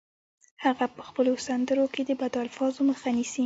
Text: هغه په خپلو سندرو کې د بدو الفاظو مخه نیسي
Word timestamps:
هغه 0.63 0.85
په 0.95 1.01
خپلو 1.07 1.31
سندرو 1.47 1.85
کې 1.93 2.01
د 2.05 2.11
بدو 2.19 2.37
الفاظو 2.45 2.81
مخه 2.89 3.09
نیسي 3.17 3.39